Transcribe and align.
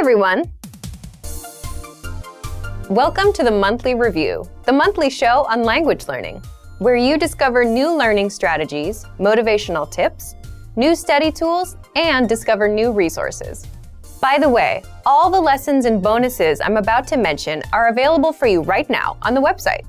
everyone! 0.00 0.50
Welcome 2.88 3.34
to 3.34 3.44
the 3.44 3.50
Monthly 3.50 3.94
Review, 3.94 4.48
the 4.64 4.72
monthly 4.72 5.10
show 5.10 5.44
on 5.50 5.62
language 5.62 6.08
learning, 6.08 6.42
where 6.78 6.96
you 6.96 7.18
discover 7.18 7.66
new 7.66 7.94
learning 7.94 8.30
strategies, 8.30 9.04
motivational 9.18 9.90
tips, 9.90 10.36
new 10.74 10.94
study 10.94 11.30
tools, 11.30 11.76
and 11.96 12.30
discover 12.30 12.66
new 12.66 12.92
resources. 12.92 13.66
By 14.22 14.38
the 14.38 14.48
way, 14.48 14.82
all 15.04 15.28
the 15.28 15.38
lessons 15.38 15.84
and 15.84 16.02
bonuses 16.02 16.62
I'm 16.62 16.78
about 16.78 17.06
to 17.08 17.18
mention 17.18 17.62
are 17.70 17.88
available 17.88 18.32
for 18.32 18.46
you 18.46 18.62
right 18.62 18.88
now 18.88 19.18
on 19.20 19.34
the 19.34 19.42
website. 19.42 19.84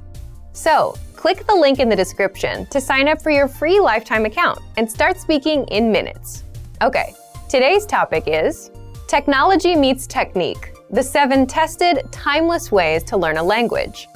So, 0.52 0.94
click 1.16 1.48
the 1.48 1.56
link 1.56 1.80
in 1.80 1.88
the 1.88 1.96
description 1.96 2.66
to 2.66 2.82
sign 2.82 3.08
up 3.08 3.22
for 3.22 3.32
your 3.32 3.48
free 3.48 3.80
lifetime 3.80 4.26
account 4.26 4.60
and 4.76 4.92
start 4.92 5.22
speaking 5.22 5.64
in 5.70 5.90
minutes. 5.90 6.44
Okay, 6.82 7.14
today's 7.48 7.86
topic 7.86 8.26
is 8.28 8.72
Technology 9.12 9.76
Meets 9.76 10.08
Technique 10.08 10.72
The 10.90 11.04
Seven 11.04 11.46
Tested, 11.46 12.02
Timeless 12.14 12.72
Ways 12.72 13.04
to 13.04 13.18
Learn 13.18 13.36
a 13.36 13.44
Language. 13.44 14.08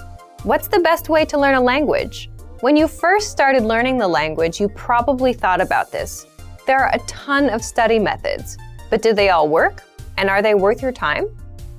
What's 0.43 0.69
the 0.69 0.79
best 0.79 1.09
way 1.09 1.25
to 1.25 1.37
learn 1.37 1.55
a 1.55 1.59
language? 1.59 2.29
When 2.61 2.77
you 2.77 2.87
first 2.87 3.29
started 3.29 3.63
learning 3.63 3.97
the 3.97 4.07
language, 4.07 4.61
you 4.61 4.69
probably 4.69 5.33
thought 5.33 5.59
about 5.59 5.91
this. 5.91 6.25
There 6.65 6.79
are 6.79 6.95
a 6.95 6.99
ton 7.07 7.49
of 7.49 7.61
study 7.61 7.99
methods, 7.99 8.57
but 8.89 9.01
do 9.01 9.11
they 9.11 9.31
all 9.31 9.49
work? 9.49 9.83
And 10.15 10.29
are 10.29 10.41
they 10.41 10.55
worth 10.55 10.81
your 10.81 10.93
time? 10.93 11.25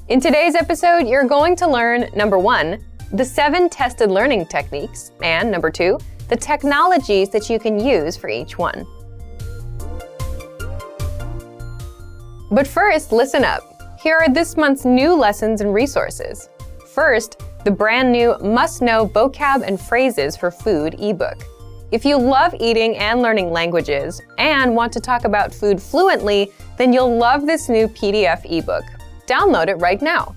In 0.09 0.21
today's 0.21 0.55
episode, 0.55 1.09
you're 1.09 1.25
going 1.25 1.57
to 1.57 1.67
learn 1.67 2.11
number 2.15 2.39
one, 2.39 2.85
the 3.15 3.25
seven 3.25 3.71
tested 3.71 4.11
learning 4.11 4.45
techniques, 4.45 5.13
and 5.23 5.51
number 5.51 5.71
two, 5.71 5.99
the 6.29 6.37
technologies 6.37 7.31
that 7.31 7.49
you 7.49 7.59
can 7.59 7.81
use 7.83 8.15
for 8.15 8.29
each 8.29 8.59
one. 8.59 8.87
But 12.51 12.67
first, 12.67 13.13
listen 13.13 13.45
up. 13.45 13.99
Here 14.01 14.17
are 14.17 14.33
this 14.33 14.57
month's 14.57 14.85
new 14.85 15.15
lessons 15.15 15.61
and 15.61 15.75
resources. 15.75 16.49
First, 16.95 17.43
the 17.65 17.71
brand 17.71 18.13
new 18.13 18.39
Must 18.39 18.83
Know 18.83 19.09
Vocab 19.09 19.63
and 19.67 19.81
Phrases 19.81 20.37
for 20.37 20.51
Food 20.53 20.95
ebook. 21.01 21.43
If 21.91 22.05
you 22.05 22.17
love 22.17 22.55
eating 22.61 22.97
and 22.97 23.21
learning 23.21 23.51
languages 23.51 24.23
and 24.39 24.75
want 24.75 24.93
to 24.93 25.01
talk 25.01 25.25
about 25.25 25.53
food 25.53 25.83
fluently, 25.83 26.53
then 26.77 26.93
you'll 26.93 27.17
love 27.17 27.47
this 27.47 27.69
new 27.69 27.89
PDF 27.89 28.45
ebook. 28.45 28.85
Download 29.27 29.69
it 29.69 29.77
right 29.77 30.01
now. 30.01 30.37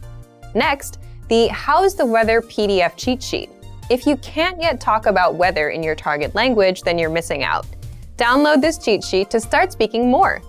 Next, 0.56 1.00
the 1.28 1.48
How's 1.50 1.94
the 1.94 2.06
Weather 2.06 2.42
PDF 2.42 2.96
cheat 2.98 3.22
sheet. 3.22 3.52
If 3.92 4.08
you 4.08 4.18
can't 4.18 4.60
yet 4.60 4.80
talk 4.80 5.06
about 5.06 5.36
weather 5.36 5.70
in 5.70 5.84
your 5.84 5.96
target 5.96 6.34
language, 6.34 6.82
then 6.82 6.98
you're 6.98 7.10
missing 7.10 7.44
out. 7.44 7.68
Download 8.18 8.62
this 8.62 8.78
cheat 8.80 9.04
sheet 9.04 9.30
to 9.30 9.40
start 9.40 9.72
speaking 9.72 10.10
more. 10.10 10.42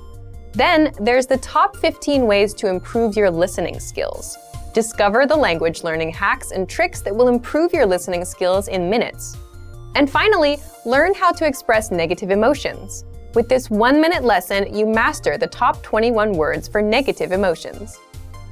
Then 0.52 0.92
there's 1.00 1.26
the 1.26 1.38
top 1.38 1.76
15 1.76 2.26
ways 2.26 2.54
to 2.54 2.66
improve 2.66 3.16
your 3.16 3.30
listening 3.30 3.78
skills. 3.78 4.36
Discover 4.74 5.26
the 5.26 5.36
language 5.36 5.84
learning 5.84 6.10
hacks 6.10 6.50
and 6.50 6.68
tricks 6.68 7.00
that 7.02 7.14
will 7.14 7.28
improve 7.28 7.72
your 7.72 7.86
listening 7.86 8.24
skills 8.24 8.68
in 8.68 8.90
minutes. 8.90 9.36
And 9.94 10.10
finally, 10.10 10.58
learn 10.84 11.14
how 11.14 11.32
to 11.32 11.46
express 11.46 11.90
negative 11.90 12.30
emotions. 12.30 13.04
With 13.34 13.48
this 13.48 13.70
one 13.70 14.00
minute 14.00 14.24
lesson, 14.24 14.74
you 14.74 14.86
master 14.86 15.38
the 15.38 15.46
top 15.46 15.82
21 15.82 16.32
words 16.32 16.66
for 16.68 16.82
negative 16.82 17.32
emotions. 17.32 17.98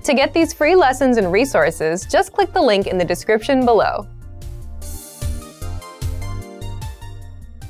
To 0.04 0.14
get 0.14 0.32
these 0.32 0.52
free 0.52 0.76
lessons 0.76 1.16
and 1.16 1.32
resources, 1.32 2.06
just 2.06 2.32
click 2.32 2.52
the 2.52 2.62
link 2.62 2.86
in 2.86 2.96
the 2.96 3.04
description 3.04 3.64
below. 3.64 4.06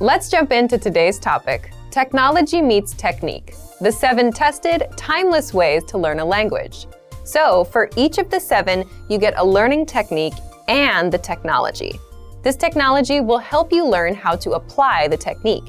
Let's 0.01 0.31
jump 0.31 0.53
into 0.53 0.79
today's 0.79 1.19
topic 1.19 1.71
Technology 1.91 2.63
Meets 2.63 2.93
Technique 2.93 3.55
the 3.81 3.93
seven 3.93 4.33
tested, 4.33 4.87
timeless 4.97 5.55
ways 5.55 5.85
to 5.85 5.99
learn 5.99 6.19
a 6.19 6.25
language. 6.25 6.87
So, 7.25 7.65
for 7.65 7.91
each 7.97 8.19
of 8.19 8.31
the 8.31 8.41
seven, 8.41 8.85
you 9.09 9.19
get 9.19 9.35
a 9.37 9.45
learning 9.45 9.87
technique 9.87 10.35
and 10.67 11.13
the 11.13 11.19
technology. 11.19 11.99
This 12.43 12.57
technology 12.57 13.21
will 13.21 13.39
help 13.39 13.73
you 13.73 13.87
learn 13.87 14.15
how 14.15 14.35
to 14.37 14.53
apply 14.53 15.09
the 15.09 15.17
technique. 15.17 15.69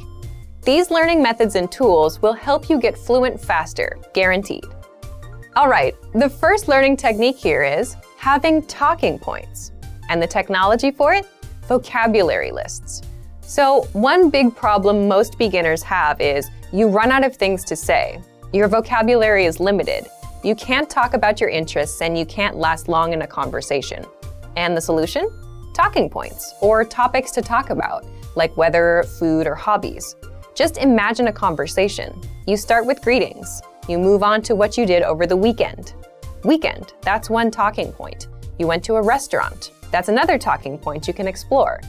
These 0.64 0.92
learning 0.92 1.22
methods 1.22 1.56
and 1.56 1.72
tools 1.72 2.22
will 2.22 2.34
help 2.34 2.69
you 2.69 2.80
get 2.80 2.98
fluent 2.98 3.40
faster, 3.40 3.98
guaranteed. 4.14 4.66
All 5.56 5.68
right, 5.68 5.96
the 6.14 6.30
first 6.30 6.68
learning 6.68 6.98
technique 6.98 7.38
here 7.38 7.64
is 7.64 7.96
having 8.18 8.62
talking 8.64 9.19
points. 9.19 9.72
And 10.09 10.22
the 10.22 10.28
technology 10.28 10.92
for 10.92 11.14
it? 11.14 11.25
Vocabulary 11.68 12.52
lists. 12.52 13.02
So, 13.50 13.88
one 13.94 14.30
big 14.30 14.56
problem 14.56 15.08
most 15.08 15.40
beginners 15.40 15.82
have 15.82 16.22
is 16.22 16.52
you 16.72 16.88
run 16.88 17.12
out 17.12 17.26
of 17.26 17.36
things 17.36 17.64
to 17.64 17.76
say. 17.76 18.22
Your 18.54 18.68
vocabulary 18.68 19.46
is 19.46 19.60
limited. 19.60 20.06
You 20.44 20.54
can't 20.54 20.88
talk 20.88 21.16
about 21.16 21.42
your 21.42 21.50
interests 21.50 22.00
and 22.04 22.16
you 22.16 22.28
can't 22.28 22.58
last 22.58 22.88
long 22.88 23.12
in 23.12 23.24
a 23.24 23.28
conversation. 23.28 24.06
And 24.56 24.78
the 24.78 24.82
solution? 24.82 25.32
Talking 25.74 26.12
points, 26.12 26.54
or 26.62 26.86
topics 26.86 27.32
to 27.32 27.42
talk 27.42 27.72
about, 27.72 28.06
like 28.36 28.56
weather, 28.56 29.04
food, 29.18 29.48
or 29.48 29.56
hobbies. 29.56 30.16
Just 30.54 30.78
imagine 30.78 31.26
a 31.26 31.34
conversation. 31.34 32.22
You 32.46 32.56
start 32.56 32.86
with 32.86 33.02
greetings. 33.02 33.64
You 33.88 33.98
move 33.98 34.22
on 34.22 34.44
to 34.44 34.54
what 34.54 34.78
you 34.78 34.86
did 34.86 35.02
over 35.02 35.26
the 35.26 35.36
weekend. 35.36 35.96
Weekend, 36.44 36.94
that's 37.02 37.31
one 37.31 37.50
talking 37.50 37.94
point. 37.94 38.28
You 38.60 38.68
went 38.68 38.84
to 38.84 38.98
a 38.98 39.02
restaurant. 39.02 39.72
That's 39.90 40.08
another 40.08 40.38
talking 40.38 40.78
point 40.78 41.08
you 41.08 41.16
can 41.16 41.28
explore. 41.28 41.81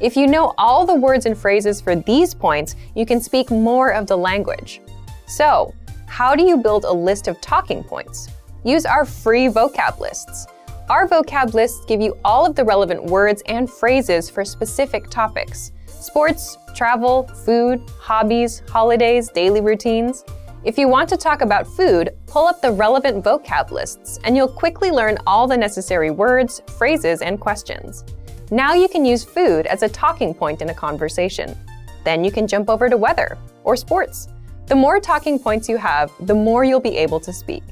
If 0.00 0.16
you 0.16 0.26
know 0.26 0.54
all 0.58 0.84
the 0.84 0.94
words 0.94 1.24
and 1.24 1.38
phrases 1.38 1.80
for 1.80 1.94
these 1.94 2.34
points, 2.34 2.74
you 2.96 3.06
can 3.06 3.20
speak 3.20 3.50
more 3.50 3.90
of 3.92 4.06
the 4.06 4.16
language. 4.16 4.80
So, 5.26 5.72
how 6.06 6.34
do 6.34 6.42
you 6.42 6.56
build 6.56 6.84
a 6.84 6.92
list 6.92 7.28
of 7.28 7.40
talking 7.40 7.84
points? 7.84 8.28
Use 8.64 8.86
our 8.86 9.04
free 9.04 9.46
vocab 9.46 10.00
lists. 10.00 10.46
Our 10.90 11.08
vocab 11.08 11.54
lists 11.54 11.84
give 11.86 12.00
you 12.00 12.16
all 12.24 12.44
of 12.44 12.56
the 12.56 12.64
relevant 12.64 13.04
words 13.04 13.42
and 13.46 13.70
phrases 13.70 14.28
for 14.28 14.44
specific 14.44 15.08
topics 15.10 15.72
sports, 15.86 16.58
travel, 16.74 17.26
food, 17.44 17.80
hobbies, 17.98 18.62
holidays, 18.68 19.30
daily 19.30 19.60
routines. 19.60 20.24
If 20.64 20.76
you 20.76 20.86
want 20.88 21.08
to 21.10 21.16
talk 21.16 21.40
about 21.40 21.66
food, 21.66 22.10
pull 22.26 22.46
up 22.46 22.60
the 22.60 22.72
relevant 22.72 23.24
vocab 23.24 23.70
lists 23.70 24.18
and 24.24 24.36
you'll 24.36 24.48
quickly 24.48 24.90
learn 24.90 25.18
all 25.26 25.46
the 25.46 25.56
necessary 25.56 26.10
words, 26.10 26.60
phrases, 26.76 27.22
and 27.22 27.40
questions. 27.40 28.04
Now 28.50 28.74
you 28.74 28.88
can 28.88 29.04
use 29.04 29.24
food 29.24 29.66
as 29.66 29.82
a 29.82 29.88
talking 29.88 30.34
point 30.34 30.62
in 30.62 30.70
a 30.70 30.74
conversation. 30.74 31.56
Then 32.04 32.24
you 32.24 32.30
can 32.30 32.46
jump 32.46 32.68
over 32.68 32.88
to 32.88 32.96
weather 32.96 33.38
or 33.64 33.76
sports. 33.76 34.28
The 34.66 34.74
more 34.74 35.00
talking 35.00 35.38
points 35.38 35.68
you 35.68 35.76
have, 35.76 36.10
the 36.20 36.34
more 36.34 36.64
you'll 36.64 36.80
be 36.80 36.96
able 36.96 37.20
to 37.20 37.32
speak. 37.32 37.62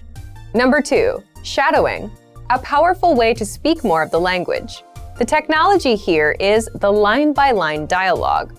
Number 0.54 0.80
two, 0.80 1.22
shadowing, 1.42 2.10
a 2.50 2.58
powerful 2.58 3.14
way 3.14 3.34
to 3.34 3.44
speak 3.44 3.84
more 3.84 4.02
of 4.02 4.10
the 4.10 4.20
language. 4.20 4.82
The 5.18 5.24
technology 5.24 5.94
here 5.94 6.36
is 6.40 6.68
the 6.74 6.92
line 6.92 7.32
by 7.32 7.52
line 7.52 7.86
dialogue. 7.86 8.58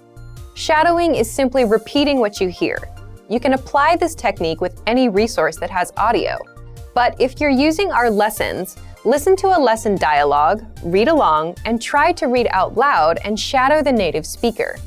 Shadowing 0.56 1.16
is 1.16 1.32
simply 1.32 1.66
repeating 1.66 2.20
what 2.20 2.40
you 2.40 2.48
hear, 2.48 2.78
you 3.30 3.40
can 3.40 3.54
apply 3.54 3.96
this 3.96 4.16
technique 4.16 4.62
with 4.62 4.82
any 4.86 5.10
resource 5.10 5.58
that 5.58 5.70
has 5.70 5.92
audio. 5.98 6.38
But 6.94 7.20
if 7.20 7.40
you're 7.40 7.50
using 7.50 7.92
our 7.92 8.10
lessons, 8.10 8.76
listen 9.06 9.36
to 9.36 9.48
a 9.48 9.60
lesson 9.60 9.96
dialogue, 9.96 10.66
read 10.84 11.08
along, 11.08 11.56
and 11.66 11.82
try 11.82 12.12
to 12.14 12.28
read 12.28 12.48
out 12.52 12.76
loud 12.76 13.20
and 13.26 13.38
shadow 13.40 13.82
the 13.82 13.92
native 13.92 14.26
speaker. 14.26 14.78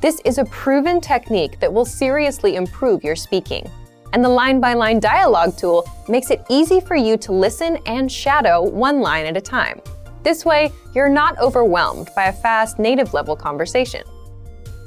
This 0.00 0.20
is 0.24 0.38
a 0.38 0.44
proven 0.46 1.00
technique 1.00 1.58
that 1.60 1.72
will 1.72 1.84
seriously 1.84 2.56
improve 2.56 3.02
your 3.02 3.16
speaking. 3.16 3.70
And 4.12 4.22
the 4.22 4.28
line 4.28 4.60
by 4.60 4.74
line 4.74 5.00
dialogue 5.00 5.56
tool 5.56 5.88
makes 6.08 6.30
it 6.30 6.44
easy 6.50 6.80
for 6.80 6.96
you 6.96 7.16
to 7.18 7.32
listen 7.32 7.78
and 7.86 8.12
shadow 8.12 8.62
one 8.62 9.00
line 9.00 9.24
at 9.24 9.36
a 9.36 9.40
time. 9.40 9.80
This 10.22 10.44
way, 10.44 10.70
you're 10.94 11.08
not 11.08 11.38
overwhelmed 11.38 12.10
by 12.14 12.24
a 12.24 12.32
fast 12.32 12.78
native 12.78 13.14
level 13.14 13.34
conversation. 13.34 14.02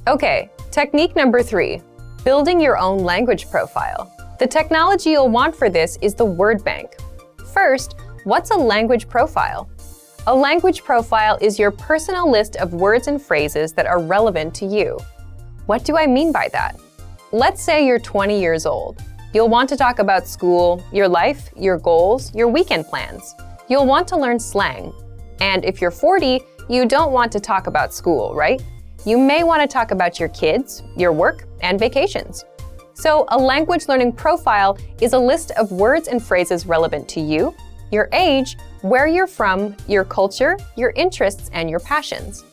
Okay, 0.08 0.52
technique 0.70 1.16
number 1.16 1.42
three 1.42 1.82
building 2.24 2.60
your 2.60 2.78
own 2.78 3.00
language 3.00 3.50
profile. 3.52 4.12
The 4.40 4.48
technology 4.48 5.12
you'll 5.12 5.30
want 5.30 5.56
for 5.56 5.70
this 5.70 5.98
is 6.02 6.16
the 6.16 6.26
word 6.26 6.64
bank. 6.64 6.96
First, 7.54 7.96
what's 8.26 8.50
a 8.50 8.58
language 8.58 9.08
profile? 9.08 9.70
A 10.26 10.36
language 10.36 10.84
profile 10.84 11.38
is 11.42 11.60
your 11.60 11.70
personal 11.70 12.30
list 12.30 12.56
of 12.56 12.74
words 12.74 13.08
and 13.08 13.22
phrases 13.22 13.72
that 13.74 13.86
are 13.86 14.00
relevant 14.00 14.56
to 14.56 14.66
you. 14.66 14.98
What 15.68 15.86
do 15.86 15.96
I 15.96 16.08
mean 16.08 16.32
by 16.32 16.50
that? 16.52 16.80
Let's 17.32 17.62
say 17.62 17.86
you're 17.86 18.00
20 18.00 18.40
years 18.40 18.66
old. 18.66 19.04
You'll 19.32 19.50
want 19.50 19.70
to 19.70 19.78
talk 19.78 20.00
about 20.00 20.28
school, 20.28 20.84
your 20.92 21.08
life, 21.08 21.50
your 21.56 21.78
goals, 21.78 22.34
your 22.34 22.48
weekend 22.48 22.88
plans. 22.88 23.36
You'll 23.70 23.86
want 23.86 24.08
to 24.08 24.18
learn 24.18 24.40
slang. 24.40 24.92
And 25.40 25.64
if 25.64 25.80
you're 25.80 25.92
40, 25.92 26.42
you 26.68 26.88
don't 26.88 27.12
want 27.12 27.32
to 27.34 27.40
talk 27.40 27.68
about 27.68 27.94
school, 27.94 28.34
right? 28.34 28.60
You 29.06 29.20
may 29.20 29.44
want 29.44 29.62
to 29.62 29.68
talk 29.68 29.92
about 29.92 30.20
your 30.20 30.30
kids, 30.30 30.82
your 30.98 31.12
work, 31.12 31.46
and 31.62 31.80
vacations. 31.80 32.44
So, 32.96 33.26
a 33.28 33.38
language 33.38 33.88
learning 33.88 34.14
profile 34.14 34.80
is 35.00 35.14
a 35.14 35.20
list 35.20 35.52
of 35.52 35.72
words 35.72 36.08
and 36.08 36.24
phrases 36.24 36.66
relevant 36.66 37.08
to 37.10 37.20
you, 37.20 37.54
your 37.92 38.10
age, 38.14 38.58
where 38.82 39.08
you're 39.08 39.28
from, 39.28 39.76
your 39.88 40.04
culture, 40.04 40.58
your 40.76 40.92
interests, 40.92 41.50
and 41.54 41.70
your 41.70 41.80
passions. 41.80 42.44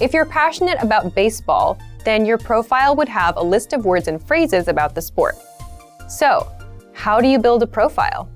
If 0.00 0.12
you're 0.12 0.26
passionate 0.26 0.78
about 0.82 1.14
baseball, 1.14 1.78
then 2.04 2.26
your 2.26 2.38
profile 2.38 2.94
would 2.96 3.08
have 3.08 3.36
a 3.36 3.42
list 3.42 3.72
of 3.72 3.84
words 3.84 4.08
and 4.08 4.22
phrases 4.22 4.68
about 4.68 4.94
the 4.94 5.02
sport. 5.02 5.36
So, 6.08 6.50
how 6.92 7.20
do 7.20 7.28
you 7.28 7.38
build 7.38 7.62
a 7.62 7.66
profile? 7.66 8.28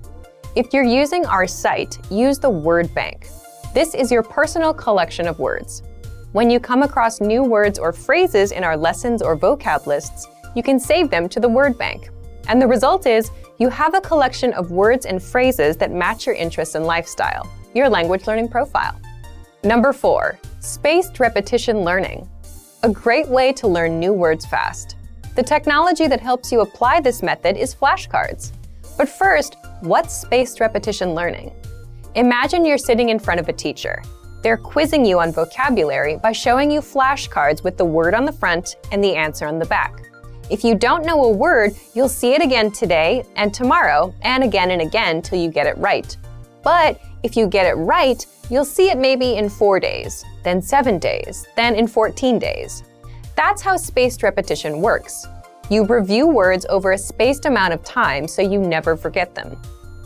If 0.57 0.73
you're 0.73 0.83
using 0.83 1.25
our 1.27 1.47
site, 1.47 1.99
use 2.11 2.39
the 2.39 2.51
word 2.51 2.93
bank. 2.95 3.29
This 3.73 3.95
is 3.95 4.11
your 4.11 4.23
personal 4.23 4.75
collection 4.75 5.29
of 5.29 5.39
words. 5.39 5.83
When 6.33 6.51
you 6.51 6.59
come 6.59 6.83
across 6.83 7.21
new 7.21 7.43
words 7.43 7.79
or 7.79 7.93
phrases 7.93 8.53
in 8.53 8.65
our 8.65 8.77
lessons 8.77 9.23
or 9.23 9.37
vocab 9.37 9.87
lists, 9.87 10.27
you 10.57 10.63
can 10.63 10.81
save 10.81 11.11
them 11.11 11.29
to 11.29 11.41
the 11.41 11.49
word 11.49 11.79
bank. 11.79 12.11
And 12.49 12.61
the 12.61 12.67
result 12.67 13.07
is 13.07 13.31
you 13.61 13.69
have 13.69 13.95
a 13.95 14.01
collection 14.01 14.55
of 14.55 14.71
words 14.71 15.05
and 15.05 15.23
phrases 15.23 15.77
that 15.77 15.93
match 15.93 16.25
your 16.25 16.35
interests 16.35 16.77
and 16.77 16.87
lifestyle, 16.87 17.47
your 17.75 17.91
language 17.91 18.27
learning 18.27 18.49
profile. 18.49 18.99
Number 19.63 19.93
four, 19.93 20.39
spaced 20.61 21.21
repetition 21.21 21.81
learning. 21.81 22.27
A 22.85 22.89
great 22.89 23.29
way 23.29 23.53
to 23.53 23.69
learn 23.69 24.01
new 24.01 24.15
words 24.15 24.47
fast. 24.47 24.97
The 25.37 25.43
technology 25.43 26.07
that 26.07 26.23
helps 26.23 26.51
you 26.51 26.63
apply 26.63 27.03
this 27.03 27.23
method 27.23 27.59
is 27.59 27.75
flashcards. 27.75 28.53
But 28.97 29.11
first, 29.11 29.57
what's 29.81 30.23
spaced 30.23 30.59
repetition 30.61 31.15
learning? 31.15 31.53
Imagine 32.15 32.65
you're 32.65 32.79
sitting 32.79 33.11
in 33.11 33.19
front 33.19 33.41
of 33.41 33.51
a 33.51 33.53
teacher. 33.53 34.03
They're 34.43 34.57
quizzing 34.57 35.05
you 35.05 35.21
on 35.21 35.33
vocabulary 35.33 36.17
by 36.17 36.33
showing 36.33 36.71
you 36.71 36.81
flashcards 36.81 37.63
with 37.63 37.77
the 37.77 37.85
word 37.85 38.15
on 38.15 38.25
the 38.25 38.33
front 38.33 38.77
and 38.91 39.05
the 39.05 39.15
answer 39.15 39.47
on 39.47 39.59
the 39.59 39.67
back. 39.67 40.10
If 40.51 40.65
you 40.65 40.75
don't 40.75 41.07
know 41.07 41.23
a 41.23 41.31
word, 41.31 41.77
you'll 41.95 42.09
see 42.09 42.35
it 42.35 42.43
again 42.43 42.73
today 42.73 43.25
and 43.37 43.55
tomorrow, 43.55 44.13
and 44.23 44.43
again 44.43 44.73
and 44.73 44.83
again 44.83 45.23
till 45.23 45.39
you 45.39 45.49
get 45.49 45.69
it 45.69 45.79
right. 45.79 46.17
But 46.65 47.01
if 47.23 47.37
you 47.37 47.47
get 47.47 47.67
it 47.67 47.75
right, 47.75 48.27
you'll 48.51 48.65
see 48.65 48.91
it 48.91 48.99
maybe 48.99 49.37
in 49.37 49.49
four 49.49 49.79
days, 49.79 50.25
then 50.43 50.61
seven 50.61 50.99
days, 50.99 51.47
then 51.55 51.77
in 51.77 51.87
14 51.87 52.41
days. 52.41 52.83
That's 53.37 53.63
how 53.63 53.77
spaced 53.77 54.25
repetition 54.25 54.81
works. 54.81 55.25
You 55.69 55.85
review 55.85 56.27
words 56.27 56.67
over 56.69 56.93
a 56.93 56.99
spaced 56.99 57.45
amount 57.45 57.73
of 57.73 57.85
time 57.85 58.27
so 58.27 58.43
you 58.43 58.59
never 58.59 58.97
forget 58.97 59.37
them. 59.37 59.57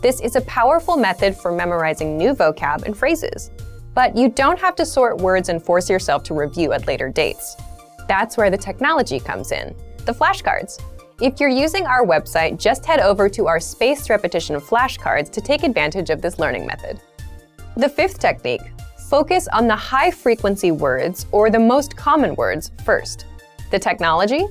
This 0.03 0.21
is 0.21 0.35
a 0.35 0.41
powerful 0.41 0.95
method 0.95 1.35
for 1.35 1.51
memorizing 1.51 2.19
new 2.19 2.35
vocab 2.35 2.83
and 2.83 2.95
phrases. 2.95 3.49
But 3.95 4.15
you 4.15 4.29
don't 4.29 4.59
have 4.59 4.75
to 4.75 4.85
sort 4.85 5.17
words 5.17 5.49
and 5.49 5.63
force 5.63 5.89
yourself 5.89 6.21
to 6.25 6.35
review 6.35 6.71
at 6.73 6.85
later 6.85 7.09
dates. 7.09 7.55
That's 8.07 8.37
where 8.37 8.51
the 8.51 8.57
technology 8.57 9.19
comes 9.19 9.51
in, 9.51 9.73
the 10.05 10.13
flashcards. 10.13 10.81
If 11.21 11.39
you're 11.39 11.49
using 11.49 11.85
our 11.85 12.05
website, 12.05 12.59
just 12.59 12.85
head 12.85 12.99
over 12.99 13.29
to 13.29 13.47
our 13.47 13.59
spaced 13.59 14.09
repetition 14.09 14.59
flashcards 14.59 15.31
to 15.31 15.41
take 15.41 15.63
advantage 15.63 16.09
of 16.09 16.21
this 16.21 16.39
learning 16.39 16.65
method. 16.65 16.99
The 17.77 17.89
fifth 17.89 18.19
technique, 18.19 18.61
focus 19.09 19.47
on 19.53 19.67
the 19.67 19.75
high 19.75 20.11
frequency 20.11 20.71
words 20.71 21.25
or 21.31 21.49
the 21.49 21.59
most 21.59 21.95
common 21.95 22.35
words 22.35 22.71
first. 22.83 23.25
The 23.71 23.79
technology? 23.79 24.45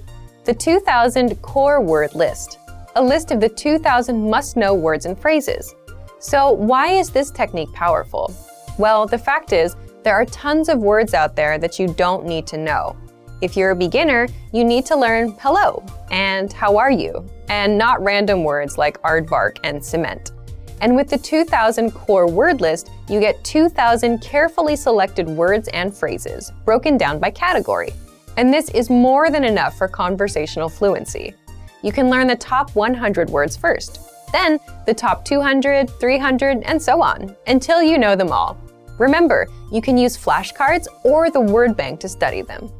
The 0.44 0.54
2000 0.54 1.40
core 1.42 1.80
word 1.80 2.14
list, 2.14 2.58
a 2.96 3.02
list 3.02 3.30
of 3.30 3.40
the 3.40 3.48
2000 3.48 4.30
must 4.30 4.56
know 4.56 4.74
words 4.74 5.06
and 5.06 5.18
phrases. 5.18 5.74
So, 6.18 6.52
why 6.52 6.88
is 6.92 7.10
this 7.10 7.30
technique 7.30 7.72
powerful? 7.72 8.34
Well, 8.78 9.06
the 9.06 9.18
fact 9.18 9.52
is, 9.52 9.76
there 10.02 10.14
are 10.14 10.26
tons 10.26 10.68
of 10.68 10.78
words 10.78 11.14
out 11.14 11.36
there 11.36 11.58
that 11.58 11.78
you 11.78 11.88
don't 11.88 12.24
need 12.24 12.46
to 12.48 12.56
know. 12.56 12.96
If 13.44 13.58
you're 13.58 13.72
a 13.72 13.76
beginner, 13.76 14.26
you 14.52 14.64
need 14.64 14.86
to 14.86 14.96
learn 14.96 15.36
hello 15.38 15.84
and 16.10 16.50
how 16.50 16.78
are 16.78 16.90
you, 16.90 17.28
and 17.50 17.76
not 17.76 18.02
random 18.02 18.42
words 18.42 18.78
like 18.78 18.98
aardvark 19.02 19.58
and 19.64 19.84
cement. 19.84 20.32
And 20.80 20.96
with 20.96 21.10
the 21.10 21.18
2000 21.18 21.90
core 21.90 22.26
word 22.26 22.62
list, 22.62 22.90
you 23.06 23.20
get 23.20 23.44
2000 23.44 24.22
carefully 24.22 24.76
selected 24.76 25.28
words 25.28 25.68
and 25.74 25.94
phrases, 25.94 26.52
broken 26.64 26.96
down 26.96 27.18
by 27.18 27.30
category. 27.30 27.92
And 28.38 28.50
this 28.50 28.70
is 28.70 28.88
more 28.88 29.30
than 29.30 29.44
enough 29.44 29.76
for 29.76 29.88
conversational 29.88 30.70
fluency. 30.70 31.34
You 31.82 31.92
can 31.92 32.08
learn 32.08 32.28
the 32.28 32.36
top 32.36 32.74
100 32.74 33.28
words 33.28 33.58
first, 33.58 34.00
then 34.32 34.58
the 34.86 34.94
top 34.94 35.22
200, 35.22 35.90
300, 35.90 36.62
and 36.62 36.80
so 36.80 37.02
on, 37.02 37.36
until 37.46 37.82
you 37.82 37.98
know 37.98 38.16
them 38.16 38.32
all. 38.32 38.56
Remember, 38.96 39.48
you 39.70 39.82
can 39.82 39.98
use 39.98 40.16
flashcards 40.16 40.86
or 41.02 41.30
the 41.30 41.42
word 41.42 41.76
bank 41.76 42.00
to 42.00 42.08
study 42.08 42.40
them. 42.40 42.72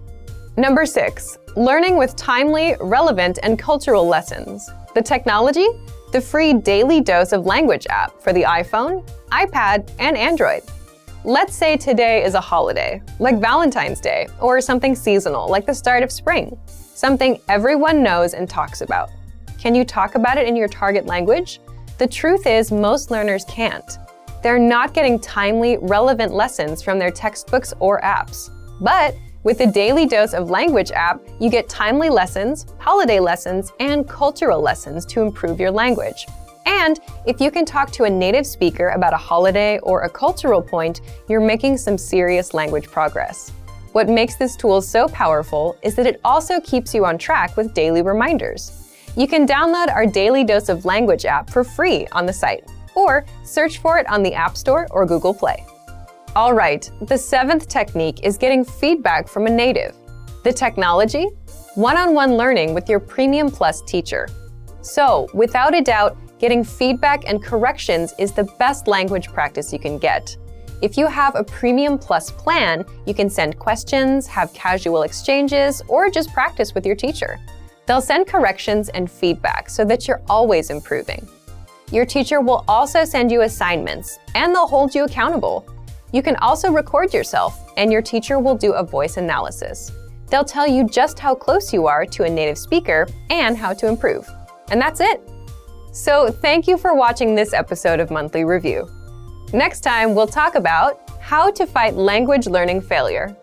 Number 0.56 0.86
six, 0.86 1.36
learning 1.56 1.96
with 1.96 2.14
timely, 2.14 2.76
relevant, 2.80 3.40
and 3.42 3.58
cultural 3.58 4.06
lessons. 4.06 4.70
The 4.94 5.02
technology? 5.02 5.66
The 6.12 6.20
free 6.20 6.52
Daily 6.52 7.00
Dose 7.00 7.32
of 7.32 7.44
Language 7.44 7.88
app 7.90 8.22
for 8.22 8.32
the 8.32 8.42
iPhone, 8.42 9.04
iPad, 9.32 9.90
and 9.98 10.16
Android. 10.16 10.62
Let's 11.24 11.56
say 11.56 11.76
today 11.76 12.22
is 12.22 12.34
a 12.34 12.40
holiday, 12.40 13.02
like 13.18 13.40
Valentine's 13.40 14.00
Day, 14.00 14.28
or 14.40 14.60
something 14.60 14.94
seasonal, 14.94 15.48
like 15.48 15.66
the 15.66 15.74
start 15.74 16.04
of 16.04 16.12
spring, 16.12 16.56
something 16.66 17.40
everyone 17.48 18.00
knows 18.00 18.34
and 18.34 18.48
talks 18.48 18.80
about. 18.80 19.10
Can 19.58 19.74
you 19.74 19.84
talk 19.84 20.14
about 20.14 20.38
it 20.38 20.46
in 20.46 20.54
your 20.54 20.68
target 20.68 21.04
language? 21.04 21.58
The 21.98 22.06
truth 22.06 22.46
is, 22.46 22.70
most 22.70 23.10
learners 23.10 23.44
can't. 23.46 23.98
They're 24.40 24.58
not 24.60 24.94
getting 24.94 25.18
timely, 25.18 25.78
relevant 25.78 26.32
lessons 26.32 26.80
from 26.80 27.00
their 27.00 27.10
textbooks 27.10 27.74
or 27.80 28.00
apps. 28.02 28.50
But 28.80 29.16
with 29.44 29.58
the 29.58 29.66
Daily 29.66 30.06
Dose 30.06 30.32
of 30.32 30.50
Language 30.50 30.90
app, 30.90 31.20
you 31.38 31.50
get 31.50 31.68
timely 31.68 32.08
lessons, 32.08 32.66
holiday 32.78 33.20
lessons, 33.20 33.72
and 33.78 34.08
cultural 34.08 34.60
lessons 34.60 35.04
to 35.06 35.20
improve 35.20 35.60
your 35.60 35.70
language. 35.70 36.26
And 36.64 36.98
if 37.26 37.42
you 37.42 37.50
can 37.50 37.66
talk 37.66 37.90
to 37.92 38.04
a 38.04 38.10
native 38.10 38.46
speaker 38.46 38.88
about 38.88 39.12
a 39.12 39.18
holiday 39.18 39.78
or 39.80 40.02
a 40.02 40.08
cultural 40.08 40.62
point, 40.62 41.02
you're 41.28 41.40
making 41.40 41.76
some 41.76 41.98
serious 41.98 42.54
language 42.54 42.86
progress. 42.86 43.50
What 43.92 44.08
makes 44.08 44.36
this 44.36 44.56
tool 44.56 44.80
so 44.80 45.08
powerful 45.08 45.76
is 45.82 45.94
that 45.96 46.06
it 46.06 46.20
also 46.24 46.58
keeps 46.60 46.94
you 46.94 47.04
on 47.04 47.18
track 47.18 47.56
with 47.56 47.74
daily 47.74 48.00
reminders. 48.00 48.72
You 49.14 49.28
can 49.28 49.46
download 49.46 49.94
our 49.94 50.06
Daily 50.06 50.42
Dose 50.42 50.70
of 50.70 50.86
Language 50.86 51.26
app 51.26 51.50
for 51.50 51.62
free 51.62 52.06
on 52.12 52.24
the 52.24 52.32
site, 52.32 52.64
or 52.94 53.26
search 53.44 53.78
for 53.78 53.98
it 53.98 54.08
on 54.08 54.22
the 54.22 54.34
App 54.34 54.56
Store 54.56 54.88
or 54.90 55.04
Google 55.04 55.34
Play. 55.34 55.64
All 56.36 56.52
right, 56.52 56.90
the 57.02 57.16
seventh 57.16 57.68
technique 57.68 58.24
is 58.24 58.36
getting 58.36 58.64
feedback 58.64 59.28
from 59.28 59.46
a 59.46 59.50
native. 59.50 59.94
The 60.42 60.52
technology? 60.52 61.28
One 61.76 61.96
on 61.96 62.12
one 62.12 62.36
learning 62.36 62.74
with 62.74 62.88
your 62.88 62.98
Premium 62.98 63.52
Plus 63.52 63.82
teacher. 63.82 64.26
So, 64.80 65.28
without 65.32 65.76
a 65.76 65.80
doubt, 65.80 66.16
getting 66.40 66.64
feedback 66.64 67.28
and 67.28 67.40
corrections 67.40 68.14
is 68.18 68.32
the 68.32 68.50
best 68.58 68.88
language 68.88 69.28
practice 69.28 69.72
you 69.72 69.78
can 69.78 69.96
get. 69.96 70.36
If 70.82 70.98
you 70.98 71.06
have 71.06 71.36
a 71.36 71.44
Premium 71.44 71.98
Plus 71.98 72.32
plan, 72.32 72.84
you 73.06 73.14
can 73.14 73.30
send 73.30 73.56
questions, 73.60 74.26
have 74.26 74.52
casual 74.52 75.02
exchanges, 75.04 75.82
or 75.86 76.10
just 76.10 76.32
practice 76.32 76.74
with 76.74 76.84
your 76.84 76.96
teacher. 76.96 77.38
They'll 77.86 78.00
send 78.00 78.26
corrections 78.26 78.88
and 78.88 79.08
feedback 79.08 79.70
so 79.70 79.84
that 79.84 80.08
you're 80.08 80.22
always 80.28 80.70
improving. 80.70 81.28
Your 81.92 82.04
teacher 82.04 82.40
will 82.40 82.64
also 82.66 83.04
send 83.04 83.30
you 83.30 83.42
assignments, 83.42 84.18
and 84.34 84.52
they'll 84.52 84.66
hold 84.66 84.96
you 84.96 85.04
accountable. 85.04 85.64
You 86.14 86.22
can 86.22 86.36
also 86.36 86.70
record 86.70 87.12
yourself, 87.12 87.72
and 87.76 87.90
your 87.90 88.00
teacher 88.00 88.38
will 88.38 88.54
do 88.54 88.74
a 88.74 88.84
voice 88.84 89.16
analysis. 89.16 89.90
They'll 90.30 90.44
tell 90.44 90.64
you 90.64 90.88
just 90.88 91.18
how 91.18 91.34
close 91.34 91.72
you 91.72 91.88
are 91.88 92.06
to 92.06 92.22
a 92.22 92.30
native 92.30 92.56
speaker 92.56 93.08
and 93.30 93.56
how 93.56 93.72
to 93.74 93.88
improve. 93.88 94.30
And 94.68 94.80
that's 94.80 95.00
it. 95.00 95.20
So, 95.92 96.30
thank 96.30 96.68
you 96.68 96.78
for 96.78 96.94
watching 96.94 97.34
this 97.34 97.52
episode 97.52 97.98
of 97.98 98.12
Monthly 98.12 98.44
Review. 98.44 98.88
Next 99.52 99.80
time, 99.80 100.14
we'll 100.14 100.28
talk 100.28 100.54
about 100.54 101.00
how 101.20 101.50
to 101.50 101.66
fight 101.66 101.96
language 101.96 102.46
learning 102.46 102.82
failure. 102.82 103.36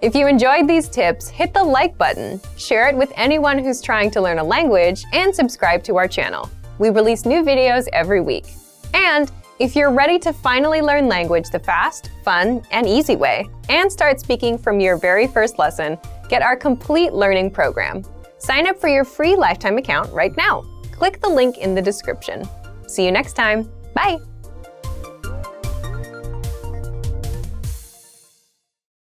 If 0.00 0.14
you 0.14 0.28
enjoyed 0.28 0.68
these 0.68 0.88
tips, 0.88 1.28
hit 1.28 1.52
the 1.52 1.64
like 1.64 1.98
button, 1.98 2.40
share 2.56 2.88
it 2.88 2.96
with 2.96 3.12
anyone 3.16 3.58
who's 3.58 3.82
trying 3.82 4.12
to 4.12 4.20
learn 4.20 4.38
a 4.38 4.44
language, 4.44 5.02
and 5.12 5.34
subscribe 5.34 5.82
to 5.84 5.96
our 5.96 6.06
channel. 6.06 6.48
We 6.78 6.90
release 6.90 7.26
new 7.26 7.42
videos 7.42 7.88
every 7.92 8.20
week. 8.20 8.46
And 8.94 9.32
if 9.60 9.76
you're 9.76 9.92
ready 9.92 10.18
to 10.18 10.32
finally 10.32 10.80
learn 10.80 11.06
language 11.06 11.50
the 11.50 11.58
fast, 11.58 12.10
fun, 12.24 12.62
and 12.70 12.88
easy 12.88 13.14
way, 13.14 13.46
and 13.68 13.92
start 13.92 14.18
speaking 14.18 14.56
from 14.56 14.80
your 14.80 14.96
very 14.96 15.26
first 15.26 15.58
lesson, 15.58 15.98
get 16.30 16.40
our 16.40 16.56
complete 16.56 17.12
learning 17.12 17.50
program. 17.50 18.02
Sign 18.38 18.66
up 18.66 18.80
for 18.80 18.88
your 18.88 19.04
free 19.04 19.36
lifetime 19.36 19.76
account 19.76 20.10
right 20.14 20.34
now. 20.34 20.64
Click 20.92 21.20
the 21.20 21.28
link 21.28 21.58
in 21.58 21.74
the 21.74 21.82
description. 21.82 22.48
See 22.88 23.04
you 23.04 23.12
next 23.12 23.34
time. 23.34 23.70
Bye! 23.94 24.29